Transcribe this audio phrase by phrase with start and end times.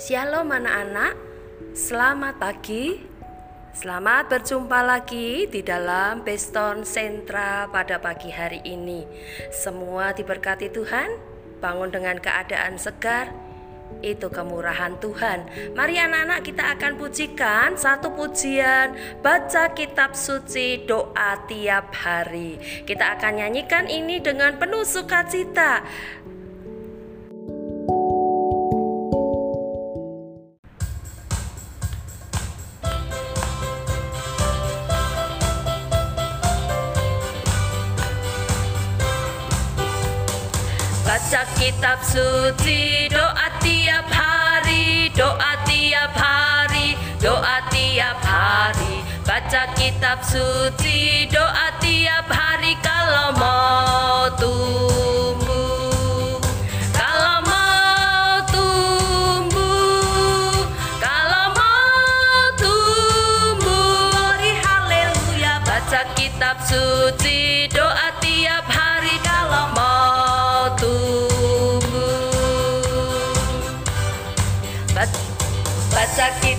[0.00, 1.12] Shalom anak-anak,
[1.76, 3.04] selamat pagi.
[3.76, 9.04] Selamat berjumpa lagi di dalam Beston Sentra pada pagi hari ini.
[9.52, 11.20] Semua diberkati Tuhan,
[11.60, 13.28] bangun dengan keadaan segar,
[14.00, 15.44] itu kemurahan Tuhan.
[15.76, 22.56] Mari anak-anak kita akan pujikan satu pujian, baca kitab suci, doa tiap hari.
[22.88, 25.84] Kita akan nyanyikan ini dengan penuh sukacita.
[41.10, 49.02] Baca kitab suci, doa tiap hari, doa tiap hari, doa tiap hari.
[49.26, 51.79] Baca kitab suci, doa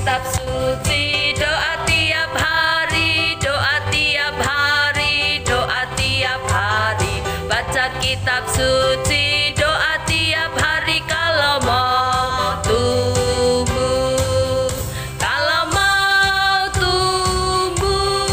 [0.00, 7.20] kitab suci, doa tiap hari, doa tiap hari, doa tiap hari.
[7.44, 14.72] Baca kitab suci, doa tiap hari kalau mau tumbuh.
[15.20, 18.24] Kalau mau tumbuh,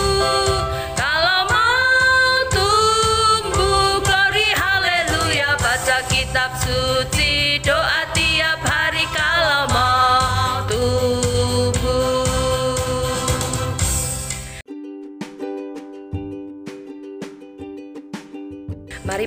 [0.96, 5.52] kalau mau tumbuh, glory haleluya.
[5.60, 7.97] Baca kitab suci, doa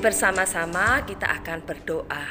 [0.01, 2.25] Bersama-sama kita akan berdoa.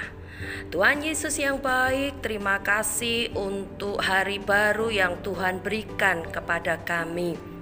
[0.73, 7.59] Tuhan Yesus yang baik, terima kasih untuk hari baru yang Tuhan berikan kepada kami.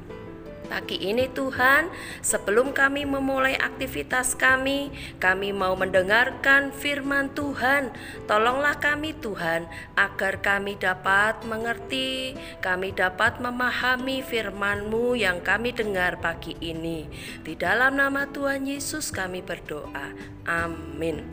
[0.67, 1.88] Pagi ini Tuhan,
[2.19, 7.95] sebelum kami memulai aktivitas kami, kami mau mendengarkan firman Tuhan.
[8.28, 9.63] Tolonglah kami Tuhan,
[9.95, 17.07] agar kami dapat mengerti, kami dapat memahami firman-Mu yang kami dengar pagi ini.
[17.47, 20.11] Di dalam nama Tuhan Yesus kami berdoa.
[20.44, 21.23] Amin.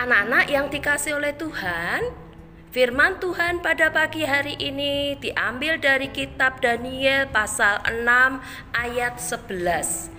[0.00, 2.27] Anak-anak yang dikasih oleh Tuhan,
[2.68, 8.44] Firman Tuhan pada pagi hari ini diambil dari kitab Daniel pasal 6
[8.76, 10.12] ayat 11.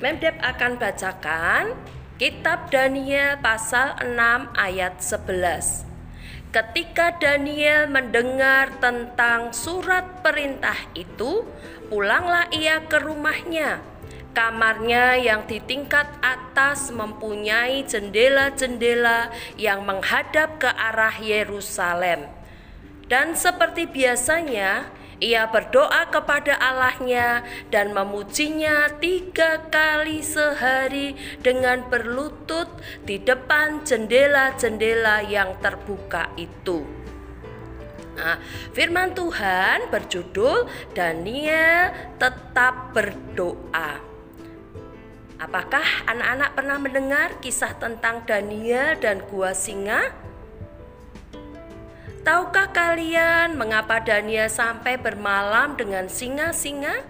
[0.00, 1.76] Memdep akan bacakan
[2.16, 5.92] kitab Daniel pasal 6 ayat 11.
[6.48, 11.44] Ketika Daniel mendengar tentang surat perintah itu,
[11.92, 13.84] pulanglah ia ke rumahnya.
[14.34, 22.26] Kamarnya yang di tingkat atas mempunyai jendela-jendela yang menghadap ke arah Yerusalem.
[23.06, 24.90] Dan seperti biasanya,
[25.22, 32.66] ia berdoa kepada Allahnya dan memujinya tiga kali sehari dengan berlutut
[33.06, 36.82] di depan jendela-jendela yang terbuka itu.
[38.18, 38.38] Nah,
[38.74, 44.13] firman Tuhan berjudul Daniel tetap berdoa.
[45.34, 50.14] Apakah anak-anak pernah mendengar kisah tentang Daniel dan gua singa?
[52.22, 57.04] Tahukah kalian mengapa Daniel sampai bermalam dengan singa-singa?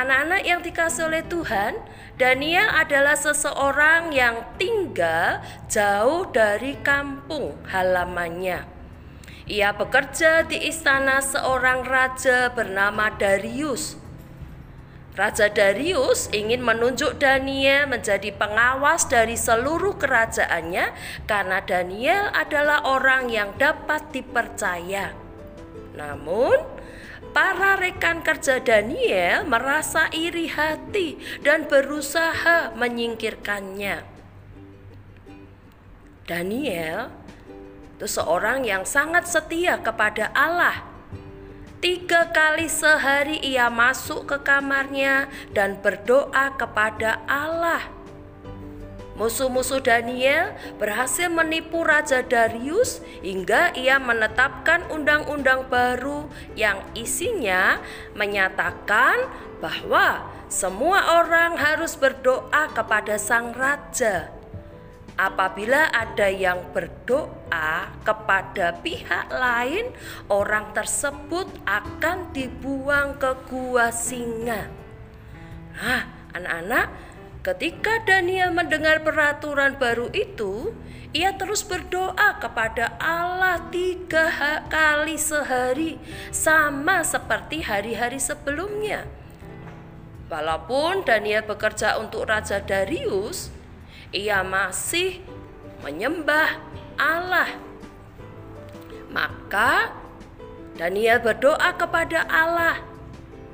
[0.00, 1.76] Anak-anak yang dikasih oleh Tuhan,
[2.16, 8.64] Daniel adalah seseorang yang tinggal jauh dari kampung halamannya.
[9.44, 13.99] Ia bekerja di istana seorang raja bernama Darius.
[15.10, 20.94] Raja Darius ingin menunjuk Daniel menjadi pengawas dari seluruh kerajaannya
[21.26, 25.10] karena Daniel adalah orang yang dapat dipercaya.
[25.98, 26.62] Namun,
[27.34, 34.06] para rekan kerja Daniel merasa iri hati dan berusaha menyingkirkannya.
[36.30, 37.10] Daniel
[37.98, 40.89] itu seorang yang sangat setia kepada Allah.
[41.80, 47.88] Tiga kali sehari ia masuk ke kamarnya dan berdoa kepada Allah.
[49.16, 57.80] Musuh-musuh Daniel berhasil menipu Raja Darius hingga ia menetapkan undang-undang baru yang isinya
[58.12, 59.28] menyatakan
[59.64, 64.39] bahwa semua orang harus berdoa kepada sang raja.
[65.20, 69.92] Apabila ada yang berdoa kepada pihak lain,
[70.32, 74.72] orang tersebut akan dibuang ke gua singa.
[75.76, 76.88] Nah, anak-anak,
[77.40, 80.76] Ketika Daniel mendengar peraturan baru itu,
[81.16, 84.28] ia terus berdoa kepada Allah tiga
[84.68, 85.96] kali sehari,
[86.28, 89.08] sama seperti hari-hari sebelumnya.
[90.28, 93.48] Walaupun Daniel bekerja untuk Raja Darius,
[94.10, 95.22] ia masih
[95.82, 96.58] menyembah
[96.98, 97.50] Allah.
[99.10, 99.94] Maka
[100.78, 102.78] Daniel berdoa kepada Allah,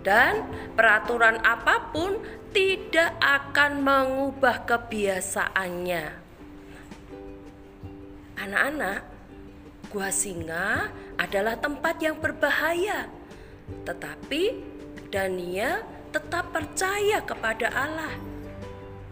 [0.07, 0.47] dan
[0.79, 2.21] peraturan apa pun
[2.53, 6.05] tidak akan mengubah kebiasaannya.
[8.37, 9.01] Anak-anak,
[9.91, 13.11] gua singa adalah tempat yang berbahaya,
[13.89, 14.63] tetapi
[15.11, 15.83] Daniel
[16.15, 18.36] tetap percaya kepada Allah.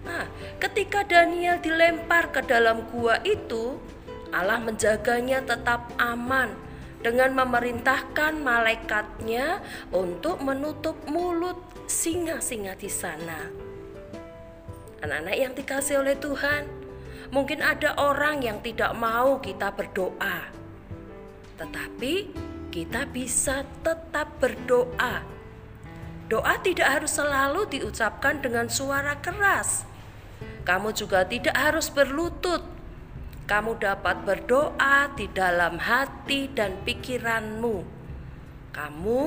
[0.05, 0.29] Nah,
[0.61, 3.81] ketika Daniel dilempar ke dalam gua itu,
[4.31, 6.53] Allah menjaganya tetap aman
[7.05, 9.61] dengan memerintahkan malaikatnya
[9.93, 13.53] untuk menutup mulut singa-singa di sana.
[15.05, 16.65] Anak-anak yang dikasih oleh Tuhan,
[17.29, 20.49] mungkin ada orang yang tidak mau kita berdoa,
[21.61, 22.33] tetapi
[22.73, 25.21] kita bisa tetap berdoa.
[26.25, 29.85] Doa tidak harus selalu diucapkan dengan suara keras.
[30.65, 32.75] Kamu juga tidak harus berlutut
[33.45, 37.85] kamu dapat berdoa di dalam hati dan pikiranmu.
[38.73, 39.25] Kamu,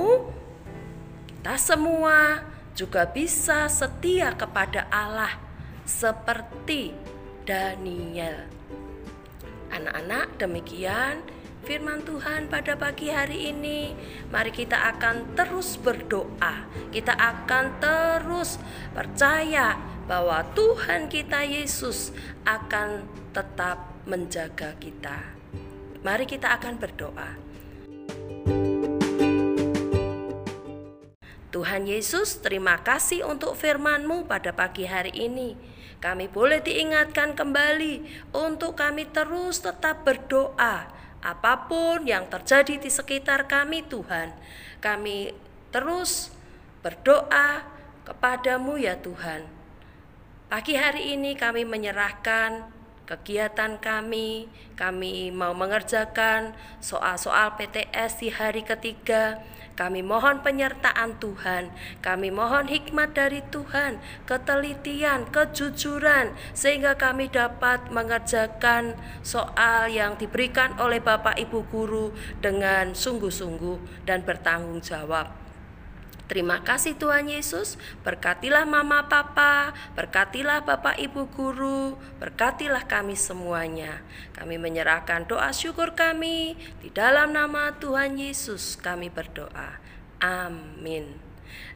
[1.30, 2.42] kita semua
[2.74, 5.38] juga bisa setia kepada Allah
[5.86, 6.98] seperti
[7.46, 8.50] Daniel.
[9.70, 11.22] Anak-anak, demikian
[11.62, 13.94] firman Tuhan pada pagi hari ini.
[14.34, 16.66] Mari kita akan terus berdoa.
[16.90, 18.58] Kita akan terus
[18.98, 22.16] percaya bahwa Tuhan kita Yesus
[22.48, 23.04] akan
[23.36, 25.20] tetap menjaga kita.
[26.02, 27.32] Mari kita akan berdoa.
[31.52, 35.60] Tuhan Yesus, terima kasih untuk firman-Mu pada pagi hari ini.
[35.98, 40.88] Kami boleh diingatkan kembali untuk kami terus tetap berdoa.
[41.20, 44.38] Apa pun yang terjadi di sekitar kami, Tuhan,
[44.80, 45.34] kami
[45.74, 46.30] terus
[46.86, 47.66] berdoa
[48.06, 49.57] kepadamu, ya Tuhan.
[50.48, 52.72] Pagi hari ini kami menyerahkan
[53.04, 54.48] kegiatan kami.
[54.80, 59.44] Kami mau mengerjakan soal-soal PTS di hari ketiga.
[59.76, 68.96] Kami mohon penyertaan Tuhan, kami mohon hikmat dari Tuhan, ketelitian, kejujuran, sehingga kami dapat mengerjakan
[69.22, 75.47] soal yang diberikan oleh Bapak Ibu guru dengan sungguh-sungguh dan bertanggung jawab.
[76.28, 84.04] Terima kasih Tuhan Yesus, berkatilah mama papa, berkatilah bapak ibu guru, berkatilah kami semuanya.
[84.36, 89.80] Kami menyerahkan doa syukur kami di dalam nama Tuhan Yesus kami berdoa.
[90.20, 91.16] Amin.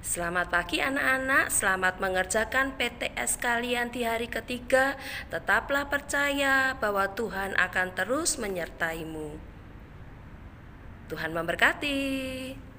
[0.03, 4.99] Selamat pagi anak-anak, selamat mengerjakan PTS kalian di hari ketiga.
[5.31, 9.39] Tetaplah percaya bahwa Tuhan akan terus menyertaimu.
[11.07, 12.70] Tuhan memberkati.